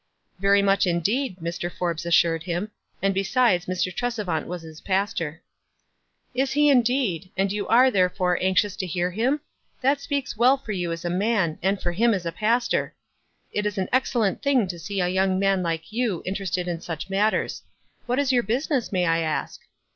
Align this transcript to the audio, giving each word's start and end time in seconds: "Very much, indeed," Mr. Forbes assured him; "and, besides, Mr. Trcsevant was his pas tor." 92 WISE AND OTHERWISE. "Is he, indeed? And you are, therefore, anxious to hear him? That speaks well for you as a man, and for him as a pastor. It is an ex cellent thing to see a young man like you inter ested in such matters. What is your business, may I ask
"Very 0.39 0.63
much, 0.63 0.87
indeed," 0.87 1.37
Mr. 1.37 1.71
Forbes 1.71 2.07
assured 2.07 2.41
him; 2.41 2.71
"and, 3.03 3.13
besides, 3.13 3.67
Mr. 3.67 3.93
Trcsevant 3.95 4.47
was 4.47 4.63
his 4.63 4.81
pas 4.81 5.13
tor." 5.13 5.25
92 5.25 5.37
WISE 5.37 5.41
AND 5.43 5.91
OTHERWISE. 6.43 6.49
"Is 6.49 6.53
he, 6.53 6.69
indeed? 6.71 7.29
And 7.37 7.51
you 7.51 7.67
are, 7.67 7.91
therefore, 7.91 8.39
anxious 8.41 8.75
to 8.77 8.87
hear 8.87 9.11
him? 9.11 9.41
That 9.81 10.01
speaks 10.01 10.35
well 10.35 10.57
for 10.57 10.71
you 10.71 10.91
as 10.91 11.05
a 11.05 11.11
man, 11.11 11.59
and 11.61 11.79
for 11.79 11.91
him 11.91 12.15
as 12.15 12.25
a 12.25 12.31
pastor. 12.31 12.95
It 13.51 13.67
is 13.67 13.77
an 13.77 13.89
ex 13.93 14.11
cellent 14.11 14.41
thing 14.41 14.67
to 14.69 14.79
see 14.79 15.01
a 15.01 15.07
young 15.07 15.37
man 15.37 15.61
like 15.61 15.91
you 15.93 16.23
inter 16.25 16.45
ested 16.45 16.65
in 16.65 16.81
such 16.81 17.11
matters. 17.11 17.61
What 18.07 18.17
is 18.17 18.31
your 18.31 18.41
business, 18.41 18.91
may 18.91 19.05
I 19.05 19.19
ask 19.19 19.61